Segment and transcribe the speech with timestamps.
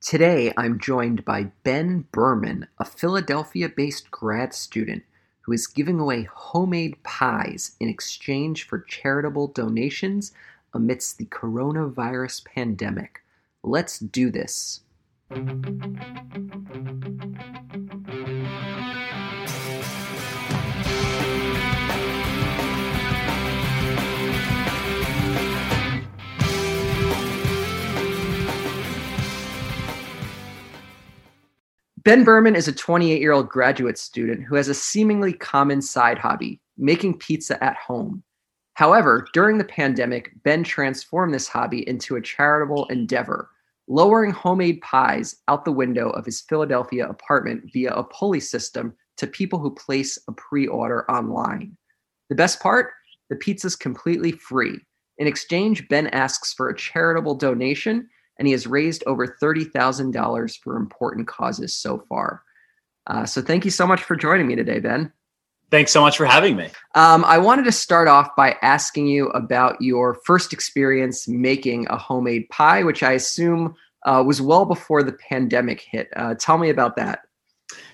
[0.00, 5.02] Today, I'm joined by Ben Berman, a Philadelphia based grad student
[5.40, 10.30] who is giving away homemade pies in exchange for charitable donations
[10.72, 13.22] amidst the coronavirus pandemic.
[13.64, 14.82] Let's do this.
[32.04, 36.16] Ben Berman is a 28 year old graduate student who has a seemingly common side
[36.16, 38.22] hobby making pizza at home.
[38.74, 43.50] However, during the pandemic, Ben transformed this hobby into a charitable endeavor,
[43.88, 49.26] lowering homemade pies out the window of his Philadelphia apartment via a pulley system to
[49.26, 51.76] people who place a pre order online.
[52.28, 52.92] The best part?
[53.28, 54.78] The pizza's completely free.
[55.16, 60.76] In exchange, Ben asks for a charitable donation and he has raised over $30,000 for
[60.76, 62.42] important causes so far.
[63.06, 65.12] Uh, so thank you so much for joining me today, Ben.
[65.70, 66.70] Thanks so much for having me.
[66.94, 71.98] Um, I wanted to start off by asking you about your first experience making a
[71.98, 73.74] homemade pie, which I assume
[74.06, 76.08] uh, was well before the pandemic hit.
[76.16, 77.20] Uh, tell me about that.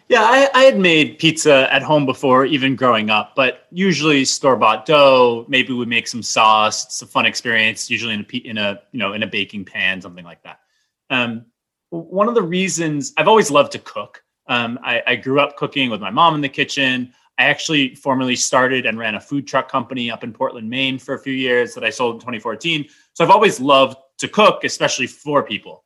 [0.08, 4.55] Yeah, I, I, had made pizza at home before, even growing up, but usually store
[4.55, 5.47] bought dough.
[5.48, 6.84] Maybe we make some sauce.
[6.84, 10.02] It's a fun experience, usually in a in a you know in a baking pan,
[10.02, 10.60] something like that.
[11.08, 11.47] Um,
[11.88, 14.22] one of the reasons I've always loved to cook.
[14.47, 17.14] Um, I, I grew up cooking with my mom in the kitchen.
[17.38, 21.14] I actually formerly started and ran a food truck company up in Portland, Maine for
[21.14, 22.86] a few years that I sold in 2014.
[23.14, 25.83] So I've always loved to cook, especially for people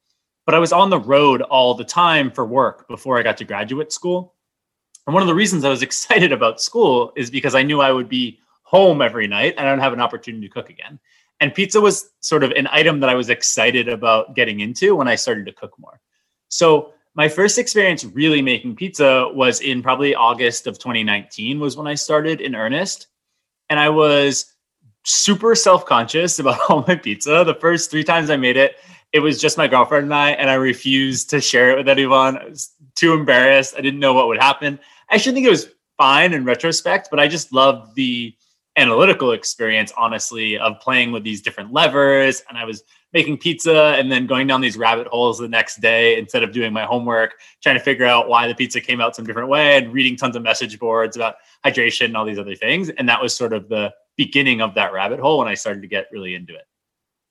[0.49, 3.45] but I was on the road all the time for work before I got to
[3.45, 4.33] graduate school.
[5.07, 7.93] And one of the reasons I was excited about school is because I knew I
[7.93, 10.99] would be home every night and I would have an opportunity to cook again.
[11.41, 15.07] And pizza was sort of an item that I was excited about getting into when
[15.07, 16.01] I started to cook more.
[16.49, 21.87] So my first experience really making pizza was in probably August of 2019 was when
[21.87, 23.09] I started in earnest.
[23.69, 24.55] And I was
[25.05, 27.45] super self-conscious about all my pizza.
[27.45, 28.77] The first three times I made it,
[29.13, 32.37] it was just my girlfriend and I, and I refused to share it with anyone.
[32.37, 33.75] I was too embarrassed.
[33.77, 34.79] I didn't know what would happen.
[35.11, 38.35] I actually think it was fine in retrospect, but I just loved the
[38.77, 42.43] analytical experience, honestly, of playing with these different levers.
[42.49, 42.83] And I was
[43.13, 46.73] making pizza and then going down these rabbit holes the next day instead of doing
[46.73, 49.93] my homework, trying to figure out why the pizza came out some different way and
[49.93, 52.91] reading tons of message boards about hydration and all these other things.
[52.91, 55.89] And that was sort of the beginning of that rabbit hole when I started to
[55.89, 56.67] get really into it.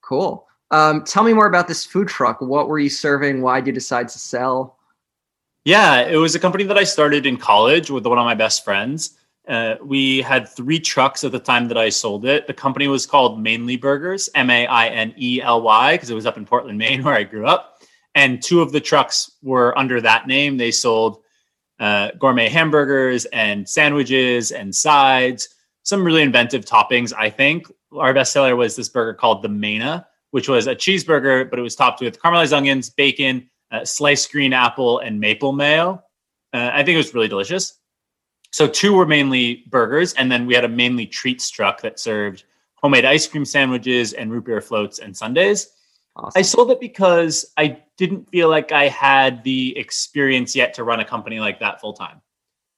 [0.01, 0.46] Cool.
[0.71, 2.41] Um, tell me more about this food truck.
[2.41, 3.41] What were you serving?
[3.41, 4.77] Why did you decide to sell?
[5.63, 8.63] Yeah, it was a company that I started in college with one of my best
[8.63, 9.17] friends.
[9.47, 12.47] Uh, we had three trucks at the time that I sold it.
[12.47, 16.15] The company was called Mainely Burgers, M A I N E L Y, because it
[16.15, 17.81] was up in Portland, Maine, where I grew up.
[18.15, 20.57] And two of the trucks were under that name.
[20.57, 21.21] They sold
[21.79, 25.49] uh, gourmet hamburgers and sandwiches and sides,
[25.83, 27.71] some really inventive toppings, I think.
[27.95, 31.61] Our best seller was this burger called the Mena, which was a cheeseburger, but it
[31.61, 36.01] was topped with caramelized onions, bacon, uh, sliced green apple, and maple mayo.
[36.53, 37.79] Uh, I think it was really delicious.
[38.51, 42.45] So two were Mainely Burgers, and then we had a Mainely Treats truck that served
[42.75, 45.67] homemade ice cream sandwiches and root beer floats and sundaes.
[46.15, 46.39] Awesome.
[46.39, 50.99] I sold it because I didn't feel like I had the experience yet to run
[50.99, 52.21] a company like that full time.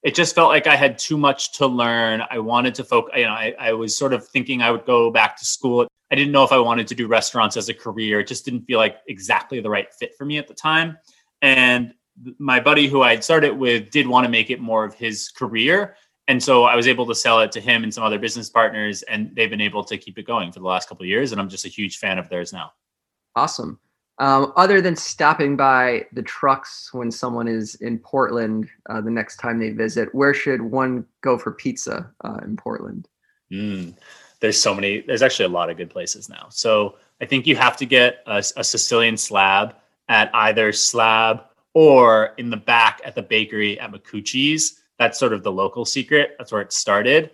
[0.04, 2.24] It just felt like I had too much to learn.
[2.30, 5.12] I wanted to focus, you know, I, I was sort of thinking I would go
[5.12, 8.20] back to school I didn't know if I wanted to do restaurants as a career.
[8.20, 10.97] It just didn't feel like exactly the right fit for me at the time.
[11.42, 11.94] And
[12.38, 15.30] my buddy who I had started with did want to make it more of his
[15.30, 15.96] career.
[16.28, 19.02] And so I was able to sell it to him and some other business partners,
[19.03, 21.31] and they've been able to keep it going for the last couple of years.
[21.31, 22.72] And I'm just a huge fan of theirs now.
[23.36, 23.80] Awesome.
[24.20, 29.38] Um, other than stopping by the trucks when someone is in Portland uh, the next
[29.38, 33.08] time they visit, where should one go for pizza uh, in Portland?
[33.52, 33.96] Mm
[34.42, 37.56] there's so many there's actually a lot of good places now so i think you
[37.56, 39.76] have to get a, a sicilian slab
[40.10, 41.44] at either slab
[41.74, 44.82] or in the back at the bakery at Micucci's.
[44.97, 46.36] That's sort of the local secret.
[46.38, 47.32] That's where it started.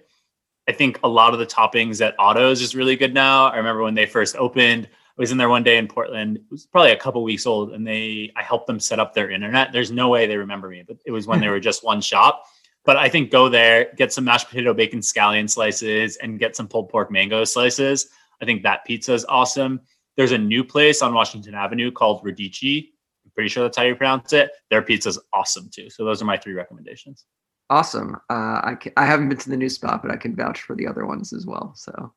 [0.67, 3.47] I think a lot of the toppings at Otto's is really good now.
[3.47, 6.37] I remember when they first opened, I was in there one day in Portland.
[6.37, 9.29] It was probably a couple weeks old, and they I helped them set up their
[9.29, 9.71] internet.
[9.71, 12.45] There's no way they remember me, but it was when they were just one shop.
[12.85, 16.67] But I think go there, get some mashed potato bacon scallion slices, and get some
[16.67, 18.07] pulled pork mango slices.
[18.41, 19.81] I think that pizza is awesome.
[20.17, 22.89] There's a new place on Washington Avenue called Radici.
[23.25, 24.51] I'm pretty sure that's how you pronounce it.
[24.69, 25.89] Their pizza is awesome too.
[25.89, 27.25] So those are my three recommendations.
[27.69, 28.15] Awesome.
[28.29, 30.75] Uh, I, can, I haven't been to the new spot, but I can vouch for
[30.75, 31.73] the other ones as well.
[31.75, 32.13] So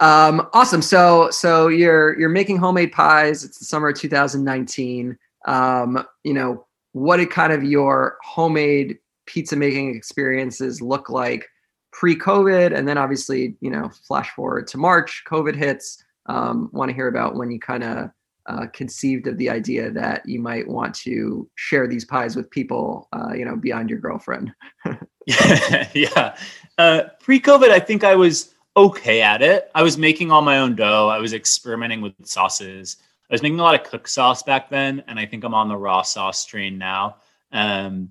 [0.00, 0.82] um, awesome.
[0.82, 3.44] So so you're you're making homemade pies.
[3.44, 5.16] It's the summer of 2019.
[5.46, 11.46] um, you know, what kind of your homemade pizza making experiences look like
[11.92, 12.76] pre-COVID?
[12.76, 16.02] And then obviously, you know, flash forward to March, COVID hits.
[16.26, 18.10] Um, want to hear about when you kind of
[18.46, 23.08] uh, conceived of the idea that you might want to share these pies with people,
[23.12, 24.52] uh, you know, beyond your girlfriend.
[25.26, 26.36] yeah.
[26.78, 29.70] Uh, pre-COVID, I think I was okay at it.
[29.74, 31.08] I was making all my own dough.
[31.08, 32.96] I was experimenting with sauces.
[33.30, 35.68] I was making a lot of cook sauce back then, and I think I'm on
[35.68, 37.16] the raw sauce train now.
[37.52, 38.10] Um,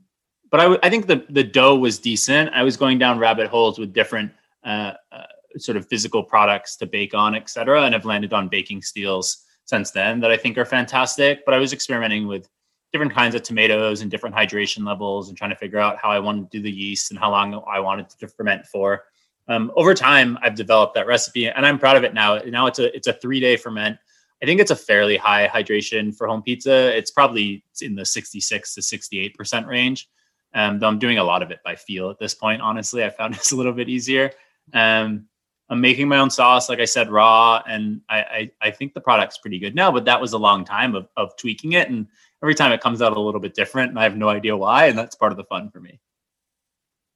[0.49, 2.51] but I, w- I think the the dough was decent.
[2.53, 4.31] I was going down rabbit holes with different
[4.63, 5.23] uh, uh,
[5.57, 9.45] sort of physical products to bake on, et cetera, and have landed on baking steels
[9.65, 11.45] since then that I think are fantastic.
[11.45, 12.47] But I was experimenting with
[12.93, 16.19] different kinds of tomatoes and different hydration levels and trying to figure out how I
[16.19, 19.03] wanted to do the yeast and how long I wanted to ferment for.
[19.49, 22.37] Um, over time, I've developed that recipe and I'm proud of it now.
[22.39, 23.97] Now it's a it's a three day ferment.
[24.41, 26.95] I think it's a fairly high hydration for home pizza.
[26.95, 30.09] It's probably in the 66 to 68 percent range.
[30.57, 32.63] Um, though I'm doing a lot of it by feel at this point.
[32.63, 34.31] Honestly, I found it's a little bit easier.
[34.73, 35.27] Um,
[35.69, 39.01] I'm making my own sauce, like I said, raw, and I, I, I think the
[39.01, 39.91] product's pretty good now.
[39.91, 42.07] But that was a long time of of tweaking it, and
[42.41, 44.87] every time it comes out a little bit different, and I have no idea why,
[44.87, 45.99] and that's part of the fun for me.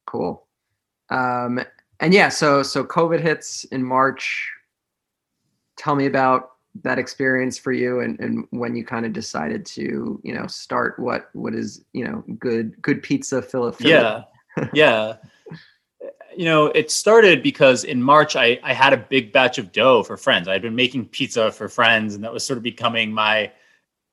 [0.06, 0.46] Cool.
[1.10, 1.62] Um,
[2.00, 4.52] and yeah, so so COVID hits in March.
[5.78, 6.52] Tell me about
[6.84, 10.98] that experience for you and, and when you kind of decided to you know start
[11.00, 14.24] what what is you know good good pizza philip Yeah,
[14.74, 15.18] yeah
[16.36, 20.04] you know, it started because in March I, I had a big batch of dough
[20.04, 20.48] for friends.
[20.48, 23.52] I had been making pizza for friends, and that was sort of becoming my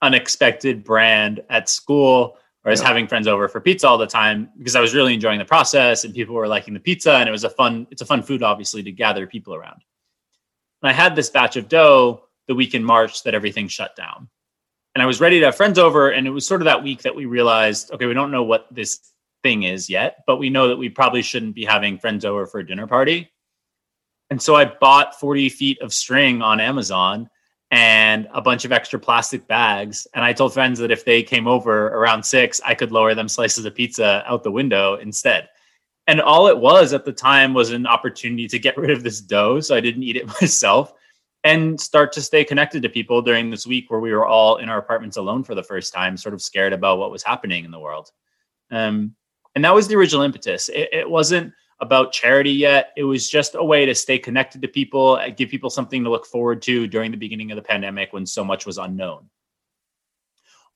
[0.02, 2.36] unexpected brand at school.
[2.64, 2.88] Was yeah.
[2.88, 6.04] having friends over for pizza all the time because I was really enjoying the process
[6.04, 7.86] and people were liking the pizza, and it was a fun.
[7.90, 9.80] It's a fun food, obviously, to gather people around.
[10.82, 14.28] And I had this batch of dough the week in March that everything shut down,
[14.94, 17.02] and I was ready to have friends over, and it was sort of that week
[17.02, 19.12] that we realized, okay, we don't know what this
[19.44, 22.58] thing is yet, but we know that we probably shouldn't be having friends over for
[22.58, 23.30] a dinner party.
[24.30, 27.30] And so I bought 40 feet of string on Amazon
[27.70, 30.06] and a bunch of extra plastic bags.
[30.14, 33.28] And I told friends that if they came over around six, I could lower them
[33.28, 35.48] slices of pizza out the window instead.
[36.06, 39.20] And all it was at the time was an opportunity to get rid of this
[39.20, 39.60] dough.
[39.60, 40.92] So I didn't eat it myself
[41.44, 44.68] and start to stay connected to people during this week where we were all in
[44.68, 47.70] our apartments alone for the first time, sort of scared about what was happening in
[47.70, 48.10] the world.
[48.70, 49.14] Um,
[49.54, 50.68] and that was the original impetus.
[50.68, 52.92] It, it, wasn't about charity yet.
[52.96, 56.10] It was just a way to stay connected to people, uh, give people something to
[56.10, 59.28] look forward to during the beginning of the pandemic when so much was unknown.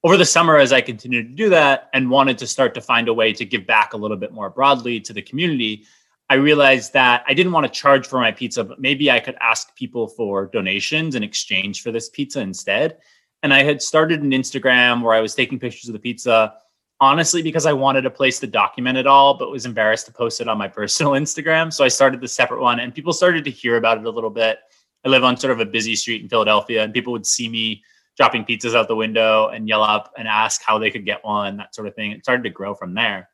[0.05, 3.09] Over the summer, as I continued to do that and wanted to start to find
[3.09, 5.85] a way to give back a little bit more broadly to the community,
[6.33, 9.37] I realized that I didn't want to charge for my pizza, but maybe I could
[9.39, 12.97] ask people for donations in exchange for this pizza instead.
[13.43, 16.55] And I had started an Instagram where I was taking pictures of the pizza
[17.03, 20.41] honestly because I wanted a place to document it all, but was embarrassed to post
[20.41, 21.71] it on my personal Instagram.
[21.71, 24.31] So I started the separate one and people started to hear about it a little
[24.31, 24.59] bit.
[25.05, 27.85] I live on sort of a busy street in Philadelphia and people would see me
[28.17, 31.59] dropping pizzas out the window and yell up and ask how they could get one,
[31.59, 32.13] that sort of thing.
[32.13, 33.29] It started to grow from there.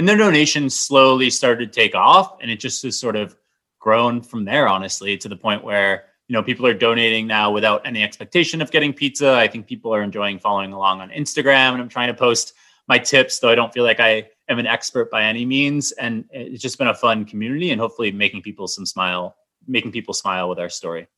[0.00, 3.36] And the donations slowly started to take off and it just has sort of
[3.80, 7.86] grown from there, honestly, to the point where you know people are donating now without
[7.86, 9.34] any expectation of getting pizza.
[9.34, 12.54] I think people are enjoying following along on instagram and i'm trying to post
[12.88, 15.92] my tips though i don't feel like i am an expert by any means.
[15.92, 19.36] And it's just been a fun community and hopefully making people some smile
[19.68, 21.08] making people smile with our story.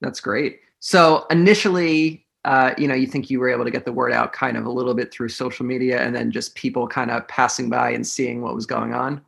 [0.00, 0.60] That's great.
[0.78, 4.32] So initially uh, you know you think you were able to get the word out
[4.32, 7.68] kind of a little bit through social media and then just people kind of passing
[7.68, 9.20] by and seeing what was going on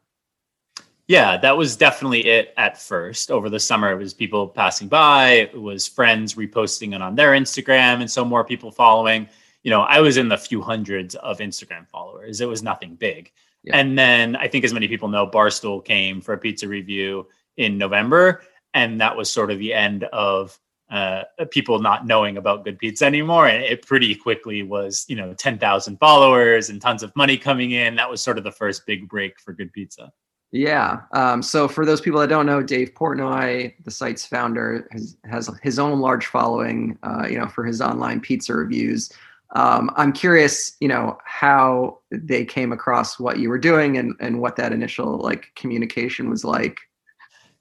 [1.11, 3.33] yeah, that was definitely it at first.
[3.33, 7.33] Over the summer, it was people passing by, it was friends reposting it on their
[7.33, 9.29] Instagram, and so more people following.
[9.65, 12.41] You know, I was in the few hundreds of Instagram followers.
[12.41, 13.33] It was nothing big.
[13.65, 13.77] Yeah.
[13.77, 17.27] And then I think, as many people know, Barstool came for a pizza review
[17.57, 20.61] in November, and that was sort of the end of
[20.91, 23.47] uh, people not knowing about good pizza anymore.
[23.47, 27.95] And it pretty quickly was, you know, 10,000 followers and tons of money coming in.
[27.97, 30.13] That was sort of the first big break for good pizza.
[30.53, 31.03] Yeah.
[31.13, 35.49] Um, so for those people that don't know, Dave Portnoy, the site's founder, has, has
[35.63, 39.13] his own large following, uh, you know, for his online pizza reviews.
[39.55, 44.41] Um, I'm curious, you know, how they came across what you were doing and, and
[44.41, 46.79] what that initial like communication was like.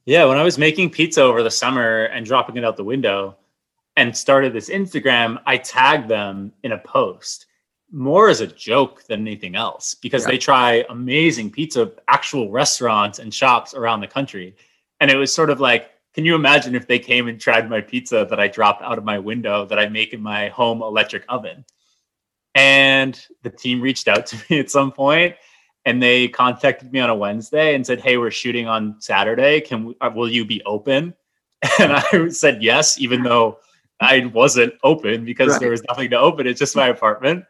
[0.09, 3.37] Yeah, when I was making pizza over the summer and dropping it out the window
[3.95, 7.45] and started this Instagram, I tagged them in a post
[7.91, 10.31] more as a joke than anything else because yeah.
[10.31, 14.55] they try amazing pizza actual restaurants and shops around the country
[14.99, 17.79] and it was sort of like can you imagine if they came and tried my
[17.79, 21.23] pizza that I drop out of my window that I make in my home electric
[21.29, 21.63] oven?
[22.55, 25.35] And the team reached out to me at some point
[25.89, 29.59] and they contacted me on a Wednesday and said, "Hey, we're shooting on Saturday.
[29.59, 31.15] Can we, uh, will you be open?"
[31.79, 33.59] And I said yes, even though
[33.99, 35.59] I wasn't open because right.
[35.59, 36.45] there was nothing to open.
[36.47, 37.43] It's just my apartment.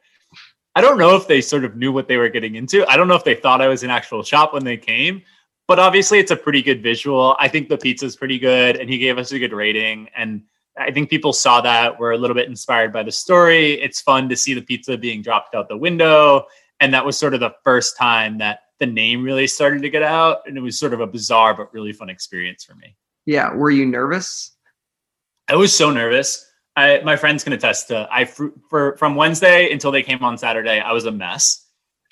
[0.76, 2.88] I don't know if they sort of knew what they were getting into.
[2.88, 5.22] I don't know if they thought I was an actual shop when they came,
[5.68, 7.36] but obviously it's a pretty good visual.
[7.40, 10.08] I think the pizza is pretty good, and he gave us a good rating.
[10.16, 10.44] And
[10.78, 13.74] I think people saw that were a little bit inspired by the story.
[13.82, 16.46] It's fun to see the pizza being dropped out the window,
[16.80, 20.04] and that was sort of the first time that the name really started to get
[20.04, 22.96] out, and it was sort of a bizarre but really fun experience for me.
[23.26, 24.56] Yeah, were you nervous?
[25.50, 26.46] I was so nervous.
[26.76, 28.08] I, my friends can attest to.
[28.12, 31.66] I for from Wednesday until they came on Saturday, I was a mess.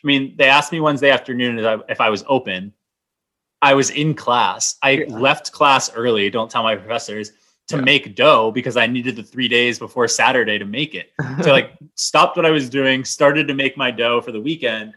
[0.04, 2.74] I mean, they asked me Wednesday afternoon if I, if I was open,
[3.62, 4.76] I was in class.
[4.84, 5.18] I yeah.
[5.18, 6.30] left class early.
[6.30, 7.32] Don't tell my professors
[7.68, 7.82] to yeah.
[7.82, 11.12] make dough because I needed the three days before Saturday to make it.
[11.44, 14.94] so like stopped what I was doing, started to make my dough for the weekend.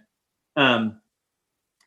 [0.56, 1.00] Um,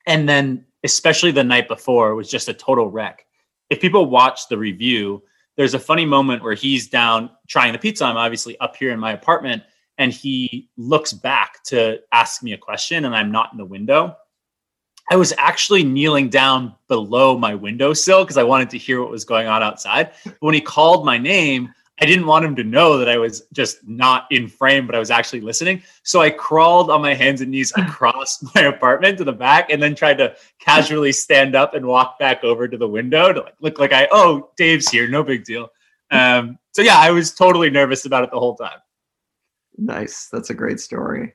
[0.05, 3.25] and then especially the night before was just a total wreck.
[3.69, 5.23] If people watch the review,
[5.55, 8.05] there's a funny moment where he's down trying the pizza.
[8.05, 9.63] I'm obviously up here in my apartment
[9.97, 14.15] and he looks back to ask me a question and I'm not in the window.
[15.11, 19.25] I was actually kneeling down below my windowsill because I wanted to hear what was
[19.25, 20.11] going on outside.
[20.23, 23.43] But when he called my name, I didn't want him to know that I was
[23.53, 25.83] just not in frame, but I was actually listening.
[26.01, 29.81] So I crawled on my hands and knees across my apartment to the back and
[29.81, 33.55] then tried to casually stand up and walk back over to the window to like
[33.59, 35.69] look like I, oh, Dave's here, no big deal.
[36.11, 38.79] Um, so yeah, I was totally nervous about it the whole time.
[39.77, 40.29] Nice.
[40.31, 41.33] That's a great story.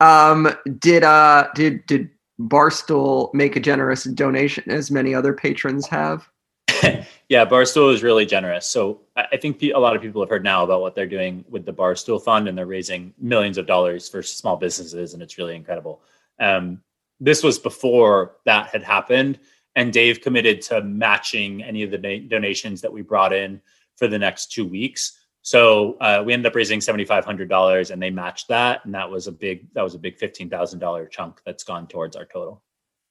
[0.00, 6.28] Um, did uh did did Barstool make a generous donation as many other patrons have?
[7.28, 8.66] yeah, Barstool is really generous.
[8.66, 11.64] So I think a lot of people have heard now about what they're doing with
[11.64, 15.56] the Barstool Fund, and they're raising millions of dollars for small businesses, and it's really
[15.56, 16.02] incredible.
[16.38, 16.82] Um,
[17.18, 19.38] this was before that had happened,
[19.74, 23.60] and Dave committed to matching any of the donations that we brought in
[23.96, 25.18] for the next two weeks.
[25.46, 28.92] So uh, we ended up raising seventy five hundred dollars, and they matched that, and
[28.94, 32.16] that was a big that was a big fifteen thousand dollar chunk that's gone towards
[32.16, 32.64] our total.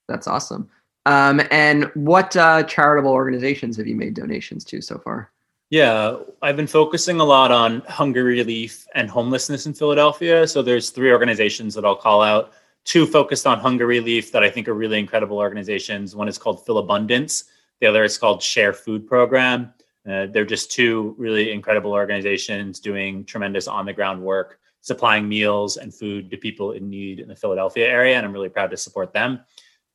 [0.10, 0.70] That's awesome.
[1.06, 5.32] Um, and what uh, charitable organizations have you made donations to so far?
[5.70, 10.46] Yeah, I've been focusing a lot on hunger relief and homelessness in Philadelphia.
[10.46, 12.52] So there's three organizations that I'll call out.
[12.84, 16.18] Two focused on hunger relief that I think are really incredible organizations.
[16.18, 17.46] One is called Philabundance.
[17.80, 19.74] The other is called Share Food Program.
[20.10, 25.78] Uh, they're just two really incredible organizations doing tremendous on the ground work, supplying meals
[25.78, 28.16] and food to people in need in the Philadelphia area.
[28.16, 29.42] And I'm really proud to support them.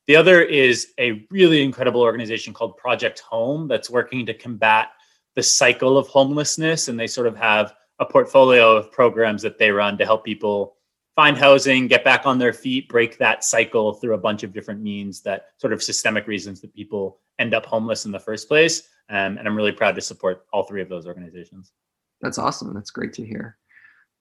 [0.06, 4.88] The other is a really incredible organization called Project Home that's working to combat
[5.36, 6.88] the cycle of homelessness.
[6.88, 10.76] And they sort of have a portfolio of programs that they run to help people
[11.14, 14.80] find housing, get back on their feet, break that cycle through a bunch of different
[14.80, 18.88] means that sort of systemic reasons that people end up homeless in the first place.
[19.08, 21.72] Um, and I'm really proud to support all three of those organizations.
[22.20, 22.72] That's awesome.
[22.74, 23.56] That's great to hear.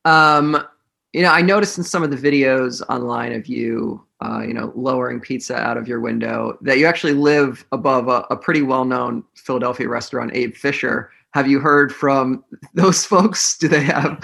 [0.05, 0.65] Um,
[1.13, 4.71] you know, I noticed in some of the videos online of you, uh, you know,
[4.75, 9.23] lowering pizza out of your window that you actually live above a, a pretty well-known
[9.35, 11.11] Philadelphia restaurant, Abe Fisher.
[11.33, 12.43] Have you heard from
[12.73, 13.57] those folks?
[13.57, 14.19] Do they have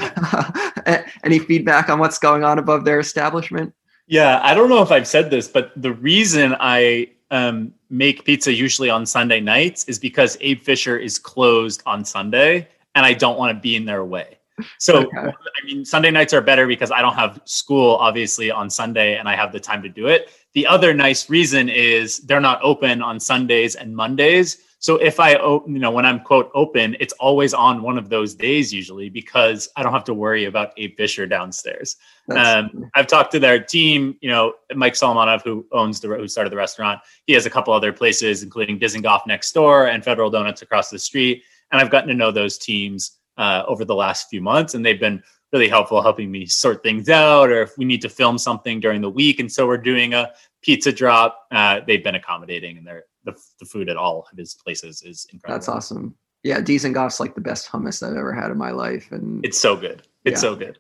[0.86, 3.74] uh, any feedback on what's going on above their establishment?
[4.08, 8.54] Yeah, I don't know if I've said this, but the reason I um, make pizza
[8.54, 13.38] usually on Sunday nights is because Abe Fisher is closed on Sunday and I don't
[13.38, 14.38] want to be in their way.
[14.80, 15.18] So, okay.
[15.18, 19.28] I mean, Sunday nights are better because I don't have school, obviously, on Sunday and
[19.28, 20.30] I have the time to do it.
[20.54, 24.60] The other nice reason is they're not open on Sundays and Mondays.
[24.86, 28.08] So if I, open, you know, when I'm quote open, it's always on one of
[28.08, 31.96] those days usually because I don't have to worry about Abe Fisher downstairs.
[32.30, 36.52] Um, I've talked to their team, you know, Mike Solomonov, who owns the, who started
[36.52, 37.02] the restaurant.
[37.26, 41.00] He has a couple other places, including Dizengoff next door and Federal Donuts across the
[41.00, 41.42] street.
[41.72, 45.00] And I've gotten to know those teams uh, over the last few months, and they've
[45.00, 45.24] been
[45.56, 49.00] really helpful helping me sort things out, or if we need to film something during
[49.00, 50.30] the week, and so we're doing a
[50.62, 51.48] pizza drop.
[51.50, 55.26] Uh, they've been accommodating, and they're the, the food at all of his places is
[55.32, 55.58] incredible.
[55.58, 56.14] That's awesome.
[56.44, 59.78] Yeah, Dizengoff's like the best hummus I've ever had in my life, and it's so
[59.78, 60.04] good.
[60.26, 60.50] It's yeah.
[60.50, 60.78] so good.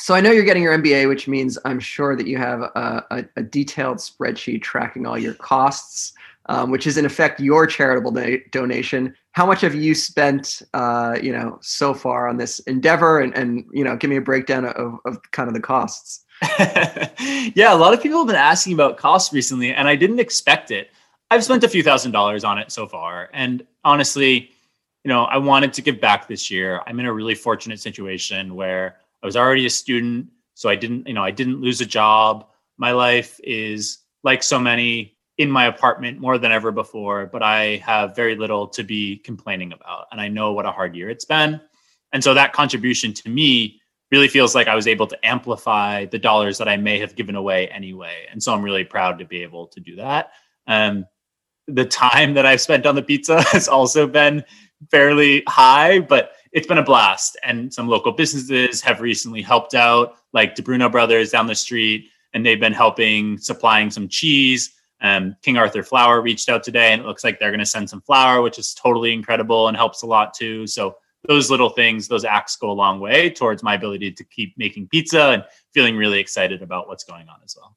[0.00, 3.04] So I know you're getting your MBA, which means I'm sure that you have a,
[3.10, 6.12] a, a detailed spreadsheet tracking all your costs,
[6.48, 9.14] um, which is in effect your charitable do- donation.
[9.32, 13.64] How much have you spent, uh, you know, so far on this endeavor, and, and
[13.72, 16.24] you know, give me a breakdown of, of kind of the costs.
[16.58, 20.70] yeah, a lot of people have been asking about costs recently, and I didn't expect
[20.70, 20.90] it.
[21.30, 23.28] I've spent a few thousand dollars on it so far.
[23.34, 24.50] And honestly,
[25.04, 26.80] you know, I wanted to give back this year.
[26.86, 31.06] I'm in a really fortunate situation where I was already a student, so I didn't,
[31.06, 32.46] you know, I didn't lose a job.
[32.78, 37.76] My life is like so many in my apartment more than ever before, but I
[37.76, 40.06] have very little to be complaining about.
[40.10, 41.60] And I know what a hard year it's been.
[42.12, 43.80] And so that contribution to me
[44.10, 47.36] really feels like I was able to amplify the dollars that I may have given
[47.36, 48.26] away anyway.
[48.30, 50.32] And so I'm really proud to be able to do that.
[50.66, 51.06] Um,
[51.68, 54.42] the time that I've spent on the pizza has also been
[54.90, 57.36] fairly high, but it's been a blast.
[57.44, 62.08] And some local businesses have recently helped out, like Di Bruno Brothers down the street,
[62.32, 64.74] and they've been helping supplying some cheese.
[65.00, 67.88] Um, King Arthur Flour reached out today, and it looks like they're going to send
[67.88, 70.66] some flour, which is totally incredible and helps a lot too.
[70.66, 74.56] So those little things, those acts go a long way towards my ability to keep
[74.56, 77.76] making pizza and feeling really excited about what's going on as well.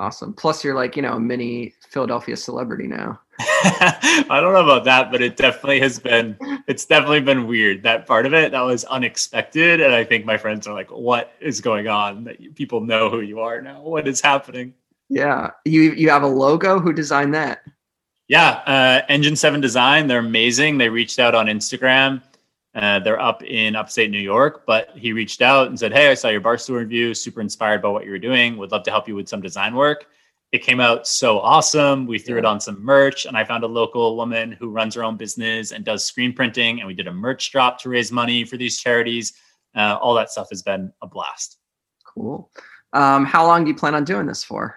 [0.00, 0.32] Awesome.
[0.32, 3.20] Plus, you're like, you know, a mini Philadelphia celebrity now.
[3.38, 7.82] I don't know about that, but it definitely has been, it's definitely been weird.
[7.82, 9.82] That part of it, that was unexpected.
[9.82, 12.24] And I think my friends are like, what is going on?
[12.24, 13.82] That people know who you are now.
[13.82, 14.72] What is happening?
[15.10, 15.50] Yeah.
[15.66, 16.80] You, you have a logo.
[16.80, 17.60] Who designed that?
[18.28, 18.62] Yeah.
[18.66, 20.06] Uh, Engine 7 Design.
[20.06, 20.78] They're amazing.
[20.78, 22.22] They reached out on Instagram
[22.74, 26.14] uh, they're up in upstate New York, but he reached out and said, Hey, I
[26.14, 28.56] saw your Barstool review, super inspired by what you were doing.
[28.56, 30.06] Would love to help you with some design work.
[30.52, 32.06] It came out so awesome.
[32.06, 32.40] We threw yeah.
[32.40, 35.72] it on some merch, and I found a local woman who runs her own business
[35.72, 36.80] and does screen printing.
[36.80, 39.32] And we did a merch drop to raise money for these charities.
[39.74, 41.58] Uh, all that stuff has been a blast.
[42.04, 42.50] Cool.
[42.92, 44.76] Um, how long do you plan on doing this for?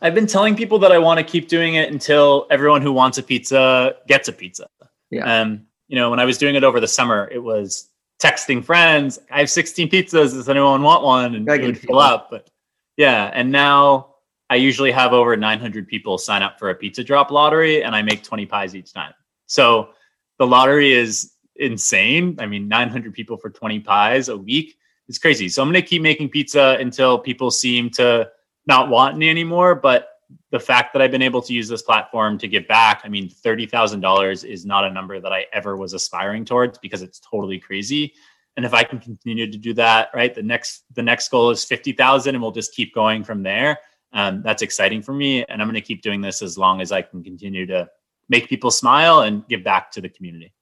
[0.00, 3.18] I've been telling people that I want to keep doing it until everyone who wants
[3.18, 4.66] a pizza gets a pizza.
[5.10, 5.40] Yeah.
[5.40, 9.18] Um, you know, when I was doing it over the summer, it was texting friends.
[9.30, 10.32] I have 16 pizzas.
[10.32, 11.34] Does anyone want one?
[11.34, 12.28] And it would fill up.
[12.30, 12.48] But
[12.96, 14.14] yeah, and now
[14.48, 18.02] I usually have over 900 people sign up for a pizza drop lottery, and I
[18.02, 19.12] make 20 pies each time.
[19.46, 19.90] So
[20.38, 22.36] the lottery is insane.
[22.38, 24.76] I mean, 900 people for 20 pies a week.
[25.08, 25.48] It's crazy.
[25.48, 28.30] So I'm going to keep making pizza until people seem to
[28.66, 29.74] not want me anymore.
[29.74, 30.08] But
[30.50, 33.28] the fact that I've been able to use this platform to give back, I mean,
[33.28, 38.14] $30,000 is not a number that I ever was aspiring towards because it's totally crazy.
[38.56, 41.64] And if I can continue to do that, right, the next the next goal is
[41.64, 43.78] 50,000 and we'll just keep going from there.
[44.12, 45.44] Um, that's exciting for me.
[45.44, 47.88] And I'm going to keep doing this as long as I can continue to
[48.28, 50.52] make people smile and give back to the community.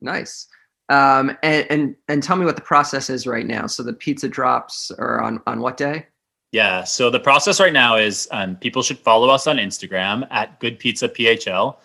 [0.00, 0.46] Nice.
[0.88, 3.66] Um, and, and, and tell me what the process is right now.
[3.66, 6.06] So the pizza drops are on, on what day?
[6.54, 6.84] Yeah.
[6.84, 10.78] So the process right now is um, people should follow us on Instagram at Good
[10.78, 11.78] Pizza PHL.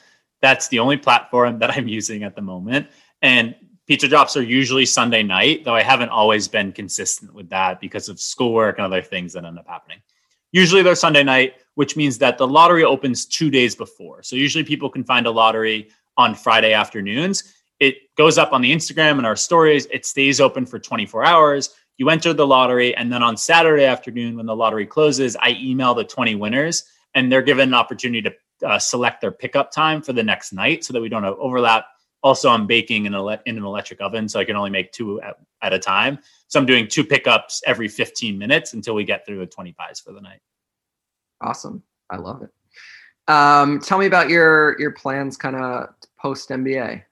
[0.44, 2.86] That's the only platform that I'm using at the moment.
[3.24, 3.56] And
[3.88, 8.10] pizza drops are usually Sunday night, though I haven't always been consistent with that because
[8.10, 10.04] of schoolwork and other things that end up happening.
[10.52, 14.22] Usually they're Sunday night, which means that the lottery opens two days before.
[14.22, 17.56] So usually people can find a lottery on Friday afternoons.
[17.80, 19.88] It goes up on the Instagram and our stories.
[19.88, 24.36] It stays open for 24 hours you enter the lottery and then on saturday afternoon
[24.36, 26.86] when the lottery closes i email the 20 winners
[27.16, 28.34] and they're given an opportunity to
[28.68, 31.86] uh, select their pickup time for the next night so that we don't have overlap.
[32.22, 35.22] Also i'm baking in, ele- in an electric oven so i can only make two
[35.22, 36.20] at, at a time.
[36.48, 40.00] So i'm doing two pickups every 15 minutes until we get through the 20 pies
[40.00, 40.42] for the night.
[41.42, 41.84] Awesome.
[42.10, 42.50] I love it.
[43.32, 47.04] Um, tell me about your your plans kind of post mba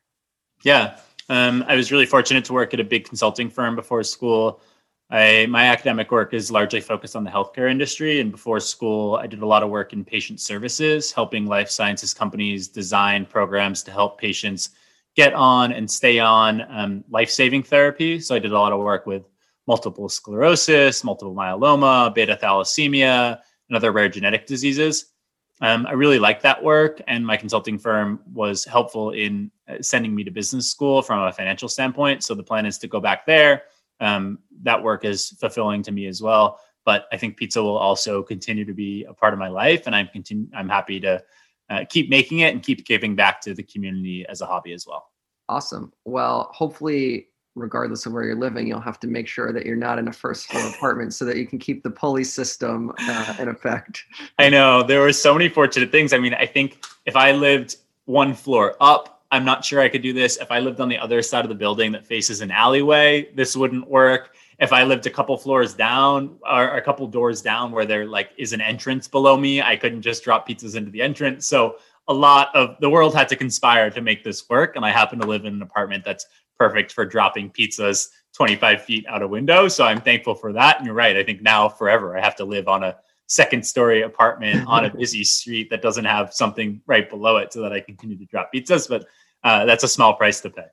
[0.64, 0.98] yeah.
[1.30, 4.62] Um, i was really fortunate to work at a big consulting firm before school
[5.10, 8.20] I, my academic work is largely focused on the healthcare industry.
[8.20, 12.14] And before school, I did a lot of work in patient services, helping life sciences
[12.14, 14.72] companies design programs to help patients
[15.16, 18.20] get on and stay on um, life saving therapy.
[18.20, 19.24] So I did a lot of work with
[19.66, 23.40] multiple sclerosis, multiple myeloma, beta thalassemia,
[23.70, 25.14] and other rare genetic diseases.
[25.62, 30.14] Um, I really liked that work, and my consulting firm was helpful in uh, sending
[30.14, 32.24] me to business school from a financial standpoint.
[32.24, 33.64] So the plan is to go back there
[34.00, 36.60] um, that work is fulfilling to me as well.
[36.86, 39.96] But I think pizza will also continue to be a part of my life, and
[39.96, 40.48] I'm continue.
[40.54, 41.22] I'm happy to
[41.70, 44.88] uh, keep making it and keep giving back to the community as a hobby as
[44.88, 45.12] well.
[45.50, 45.92] Awesome.
[46.06, 50.00] Well, hopefully, regardless of where you're living, you'll have to make sure that you're not
[50.00, 53.50] in a first floor apartment so that you can keep the pulley system uh, in
[53.50, 54.06] effect.
[54.40, 56.14] I know there were so many fortunate things.
[56.14, 60.02] I mean, I think if I lived one floor up, I'm not sure I could
[60.02, 60.38] do this.
[60.38, 63.56] If I lived on the other side of the building that faces an alleyway, this
[63.56, 64.36] wouldn't work.
[64.60, 68.32] If I lived a couple floors down or a couple doors down where there like
[68.38, 71.46] is an entrance below me, I couldn't just drop pizzas into the entrance.
[71.46, 74.76] So a lot of the world had to conspire to make this work.
[74.76, 76.26] And I happen to live in an apartment that's
[76.58, 79.68] perfect for dropping pizzas 25 feet out a window.
[79.68, 80.78] So I'm thankful for that.
[80.78, 81.18] And you're right.
[81.18, 82.96] I think now forever I have to live on a
[83.28, 87.62] second story apartment on a busy street that doesn't have something right below it so
[87.62, 88.90] that I continue to drop pizzas.
[88.90, 89.06] But
[89.44, 90.66] uh, that's a small price to pay.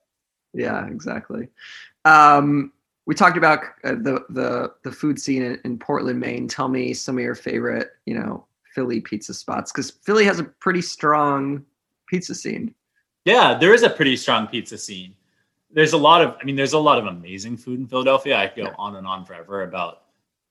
[0.53, 1.49] Yeah, exactly.
[2.05, 2.73] Um,
[3.07, 6.49] we talked about uh, the the the food scene in, in, Portland, Maine.
[6.49, 10.45] Tell me some of your favorite, you know, Philly pizza spots because Philly has a
[10.45, 11.65] pretty strong
[12.07, 12.75] pizza scene.
[13.25, 15.15] Yeah, there is a pretty strong pizza scene.
[15.71, 18.37] There's a lot of, I mean, there's a lot of amazing food in Philadelphia.
[18.37, 18.75] I could go yeah.
[18.79, 20.03] on and on forever about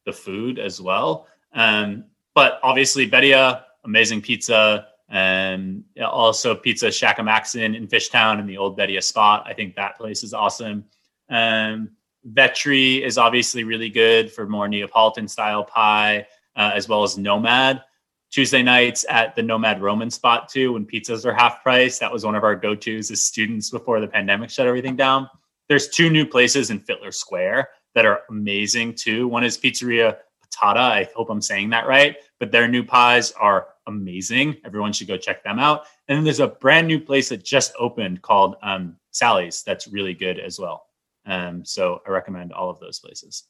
[0.06, 1.28] the food as well.
[1.54, 8.78] Um, but obviously, Beddia, amazing pizza, and also Pizza Shackamaxon in Fishtown in the old
[8.78, 9.44] Beddia spot.
[9.46, 10.86] I think that place is awesome.
[11.30, 11.92] Um,
[12.32, 17.84] Vetri is obviously really good for more Neapolitan style pie, uh, as well as Nomad.
[18.32, 22.00] Tuesday nights at the Nomad Roman spot too, when pizzas are half price.
[22.00, 25.30] That was one of our go tos as students before the pandemic shut everything down.
[25.70, 29.28] There's two new places in Fitler Square that are amazing too.
[29.28, 30.18] One is Pizzeria
[30.56, 30.78] Patata.
[30.78, 34.58] I hope I'm saying that right, but their new pies are amazing.
[34.66, 35.86] Everyone should go check them out.
[36.08, 40.13] And then there's a brand new place that just opened called um, Sally's that's really
[40.13, 40.88] good as well.
[41.26, 43.44] Um, so I recommend all of those places.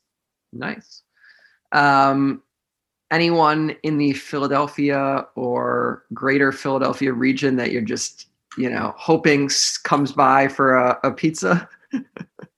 [0.51, 1.03] Nice.
[1.71, 2.43] Um,
[3.11, 9.49] anyone in the Philadelphia or greater Philadelphia region that you're just, you know, hoping
[9.83, 11.67] comes by for a, a pizza?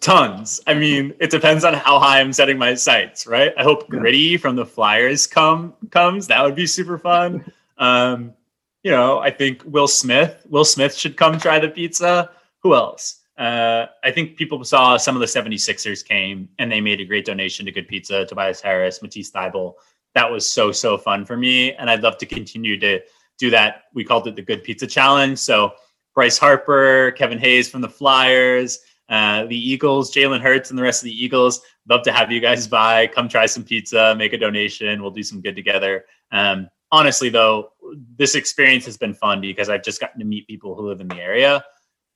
[0.00, 0.60] Tons.
[0.66, 3.52] I mean, it depends on how high I'm setting my sights, right?
[3.56, 4.38] I hope Gritty yeah.
[4.38, 6.26] from the Flyers come comes.
[6.26, 7.50] That would be super fun.
[7.78, 8.34] Um,
[8.82, 10.44] you know, I think Will Smith.
[10.50, 12.30] Will Smith should come try the pizza.
[12.62, 13.20] Who else?
[13.38, 17.24] Uh, I think people saw some of the 76ers came and they made a great
[17.24, 19.76] donation to Good Pizza, Tobias Harris, Matisse Thybulle.
[20.14, 21.72] That was so, so fun for me.
[21.72, 23.00] And I'd love to continue to
[23.38, 23.84] do that.
[23.94, 25.38] We called it the Good Pizza Challenge.
[25.38, 25.72] So
[26.14, 31.02] Bryce Harper, Kevin Hayes from the Flyers, uh, the Eagles, Jalen Hurts, and the rest
[31.02, 31.60] of the Eagles.
[31.88, 33.06] Love to have you guys by.
[33.08, 35.02] Come try some pizza, make a donation.
[35.02, 36.06] We'll do some good together.
[36.32, 37.72] Um, honestly, though,
[38.16, 41.08] this experience has been fun because I've just gotten to meet people who live in
[41.08, 41.62] the area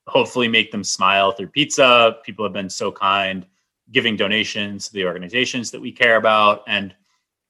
[0.07, 2.17] hopefully make them smile through pizza.
[2.25, 3.47] People have been so kind,
[3.93, 6.63] giving donations to the organizations that we care about.
[6.67, 6.95] And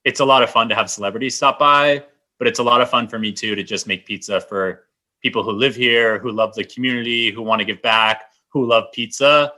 [0.05, 2.05] it's a lot of fun to have celebrities stop by,
[2.39, 4.87] but it's a lot of fun for me too to just make pizza for
[5.23, 8.85] people who live here, who love the community, who want to give back, who love
[8.93, 9.53] pizza.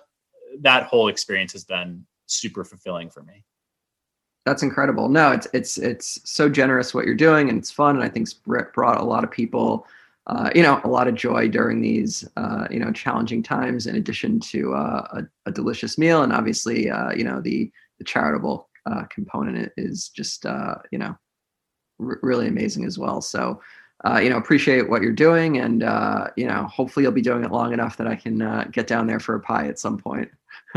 [0.60, 3.44] That whole experience has been super fulfilling for me.
[4.44, 5.08] That's incredible.
[5.08, 8.24] No, it's it's it's so generous what you're doing, and it's fun, and I think
[8.24, 9.86] it's brought a lot of people
[10.26, 13.86] uh, you know, a lot of joy during these, uh, you know, challenging times.
[13.86, 18.04] In addition to uh, a, a, delicious meal, and obviously, uh, you know, the the
[18.04, 21.16] charitable uh, component is just, uh, you know,
[22.00, 23.20] r- really amazing as well.
[23.20, 23.60] So,
[24.04, 27.44] Uh, you know, appreciate what you're doing, and uh, you know, hopefully, you'll be doing
[27.44, 29.96] it long enough that I can uh, get down there for a pie at some
[29.96, 30.30] point.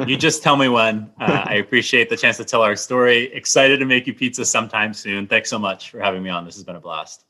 [0.07, 1.11] you just tell me when.
[1.19, 3.25] I appreciate the chance to tell our story.
[3.33, 5.27] Excited to make you pizza sometime soon.
[5.27, 6.45] Thanks so much for having me on.
[6.45, 7.25] This has been a blast.